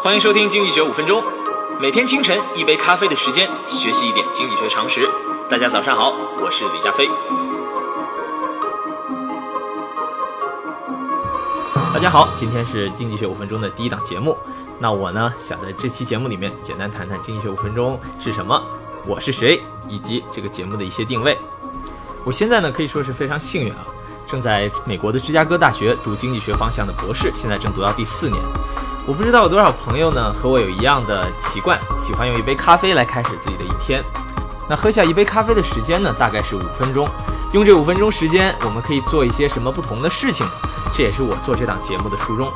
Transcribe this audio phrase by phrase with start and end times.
[0.00, 1.22] 欢迎收听《经济学五分钟》，
[1.80, 5.08] 每天清晨一杯咖啡的时间，学习一点经济学常识。
[5.48, 7.08] 大家早上好，我是李佳飞。
[11.94, 14.36] 大家好，今天是《经济学五分钟》的第一档节目。
[14.78, 18.62] 那我呢，想在这期节目里面简单谈谈《经济学五分钟》是什么，
[19.06, 21.36] 我是谁，以及这个节目的一些定位。
[22.24, 23.86] 我现在呢，可以说是非常幸运啊，
[24.26, 28.42] 正在美国的芝加哥大学读经济学方向的博士，现在正读到第四年。
[29.06, 34.02] 我不知道有多少朋友呢和我有一样的习惯，喜欢用一杯咖啡来开始自己的一天。
[34.68, 37.06] 那喝下一杯咖啡的时间呢，大概是五分钟。
[37.52, 40.44] 用这五分钟时间，我们可以做一些什么不同的事情？
[40.92, 42.52] 这也是我做这档节目的初衷。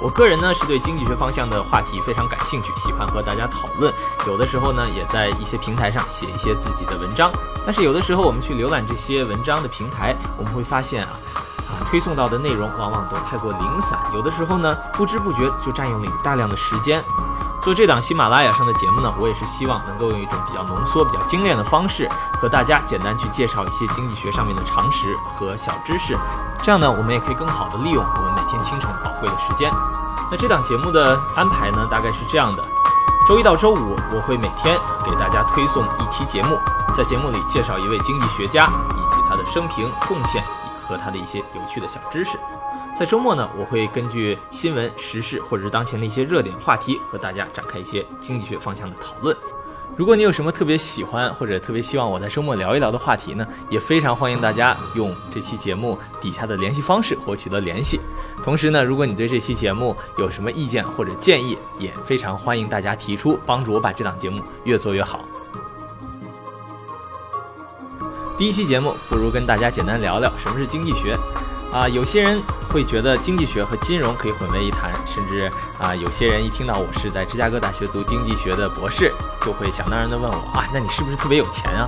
[0.00, 3.92] 我个人呢是对经济学方向的话题非常感兴趣，喜欢和大家讨论。
[4.26, 7.30] 有的时候呢，也在一些平台上写一些自己的文章。
[7.66, 11.10] 但是有的时候，我们去浏览这些文章的平台，我们会发现啊。
[11.68, 17.04] 啊，推送到的内容往往都太过零散，有的时候呢，不知不觉就占用了你大量的时间。
[17.60, 22.08] 做这档喜马拉雅上的节目呢，我也是希望能够用一种比较浓缩、比较精炼的方式，
[22.40, 26.16] 和大家简单去介绍一些经济学上面的常识和小知识。
[26.62, 29.70] 这样呢，我们也可以更好的利用我们每天清晨宝贵的时间。
[30.30, 32.64] 那这档节目的安排呢，大概是这样的：
[33.26, 36.58] 周一到周五，我会每天给大家推送一期节目，
[36.96, 40.42] 在节目里介绍一位经济学家以及他的生平贡献。
[40.88, 42.38] 和他的一些有趣的小知识，
[42.98, 49.36] 在周末呢，我会根据新闻时事或者是当前的一些热点话题，和大家展开一些经济学方向的讨论。
[49.96, 58.00] 如果你有什么特别喜欢或者特别希望我在周末聊一聊的话题呢，也非常欢迎大家用这期节目底下的联系方式和我取得联系。
[58.42, 65.20] 同时呢，如果你对这期节目有什么意见或者建议，也非常欢迎大家提出，帮助我把这档节目越做越好。
[68.38, 71.18] 第一期节目，不如跟大家简单聊聊什么是经济学。
[71.72, 79.12] 啊，有些人会觉得经济学和金融可以混为一谈，甚至啊，有些人一听到我是在芝加哥大学读经济学的博士，
[79.44, 81.84] 就会想当然的问我啊，那你是不是特别有钱啊？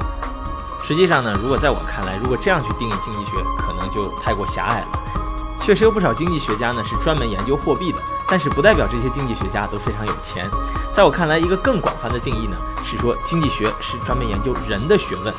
[0.82, 4.88] 实际上呢，如果在我看来，如果这样去定义经济学，可能就太过狭隘了。
[5.60, 10.50] 确实有不少经济学家呢是专门研究货币的，但是不代表这些经济学家都非常有钱。
[10.92, 15.32] 在我看来，一个更广泛的定义呢，是说经济学是专门研究人的学问。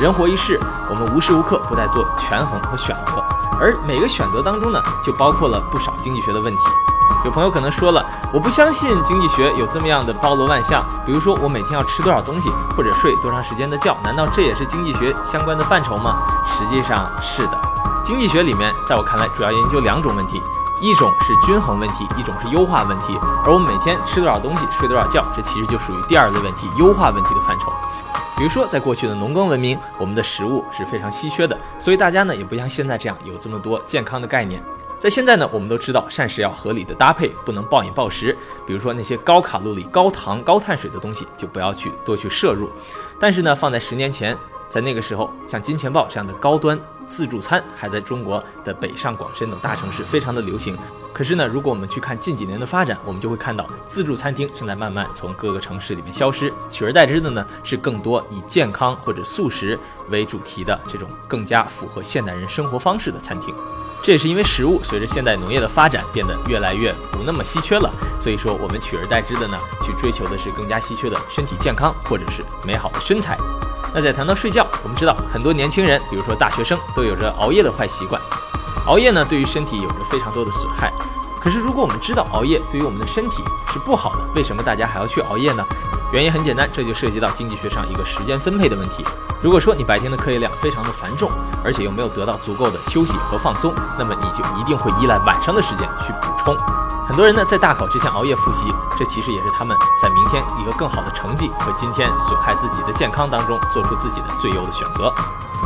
[0.00, 0.58] 人活一世，
[0.90, 3.24] 我们无时无刻不在做权衡和选择，
[3.60, 6.62] 而每个选择当中呢，就包括了不少经济学的问题。
[7.24, 10.84] 有朋友可能说了，我不相信经济学有这么样的包罗万象。
[11.06, 16.16] 比如说，我每天要吃多少东西，或者睡多长时间的觉，难道这也是经济学相关的范畴吗？
[16.46, 17.58] 实际上是的。
[18.02, 20.42] 经济学里面，在我看来，主要研究两种问题，
[20.80, 23.16] 一种是均衡问题，一种是优化问题。
[23.44, 27.72] 而我们每天吃多少东西，睡多少觉，这其实就属于第二类问题，优化问题的范畴。
[28.36, 34.62] 比如说，在过去的农耕文明，我们的食物是非常稀缺的，所以大家呢也不像现在这样有这么多健康的概念。
[34.98, 38.36] 在现在呢，我们都知道膳食要合理的搭配，不能暴饮暴食。
[38.66, 42.70] 比如说那些高卡路里、高糖、高碳水的东西，就不要去多去摄入。
[43.20, 44.36] 但是呢，放在十年前。
[44.66, 46.76] 在那个时候，像金钱豹这样的高端
[47.06, 50.76] 自助餐还在中国的北上广深等大城市非常的流行。
[51.12, 59.78] 可是呢，如果我们去看近几年的发展，我们就会看到自助餐厅正在慢慢从各个城市里面消失，取而代之的呢是更多以健康或者素食
[60.08, 63.54] 为主题的这种更加符合现代人生活方式的餐厅。
[64.02, 67.88] 这也是因为食物随着现代农业的发展变得越来越不那么稀缺了，
[68.20, 73.38] 所以说我们取而代之的呢去追求的是更加稀缺的身体健康或者是美好的身材。
[73.94, 78.20] 那在谈到睡觉，我们知道很多年轻人，比如说大学生，都有着熬夜的坏习惯。
[78.86, 80.92] 熬夜呢，对于身体有着非常多的损害。
[81.40, 85.64] 可是如果我们知道熬夜对于我们的身体是不好的，为什么大家还要去熬夜呢？
[86.12, 89.04] 原因很简单，这就涉及到经济学上一个时间分配的问题。
[89.40, 91.30] 如果说你白天的课业量非常的繁重，
[91.62, 96.83] 而且又没有得到足够的休息和放松，那么你就一定会依赖晚上的时间去补充。
[97.06, 98.64] 很多人呢在大考之前熬夜复习，
[98.96, 105.12] 这其实也是他们在明天一个更好的成绩和今天损害自己的健康当中做出自己的最优的选择。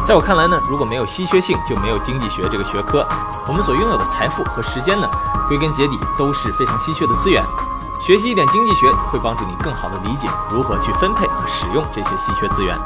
[0.05, 3.07] 在我看来呢，如果没有稀缺性，就没有经济学这个学科。
[3.47, 5.09] 我们所拥有的财富和时间呢，
[5.47, 7.45] 归根结底都是非常稀缺的资源。
[8.01, 12.77] 学习一点经济学会帮助你更好的理解如何去分配和使用这些稀缺资源。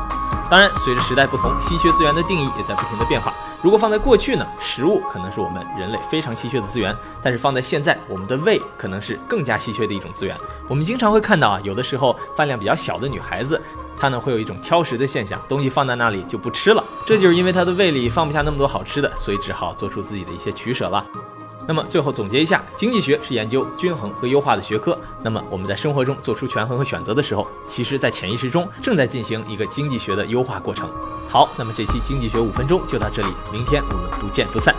[0.53, 3.33] 当然，随着时代不同，稀缺资源的定义也在不停的变化。
[3.63, 10.37] 如果放在过去呢，食物可能是我们人类非常稀缺的资源，但是放在现在，我们的胃可能是更加稀缺的一种资源。
[10.69, 13.59] 我们经常会看到啊，有的时候饭量比较小的女孩子，
[13.97, 21.03] 她呢会有一种挑食的现象，东西放在那里就不吃了，这就是因为她的胃里放不下那么多好吃的，所以只好做出自己的一些取舍了。
[21.67, 24.99] 那么最后总结一下，经济学是研究均衡和优化的学科。
[25.23, 30.91] 那么我们在生活中做出权衡和选择的时候，其实，在潜意识中正在进行一个经济学的优化过程。
[31.29, 34.75] 好，那么这期经济学五分钟就到这里，明天我们不见不散。